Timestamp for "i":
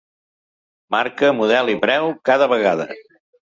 1.77-1.77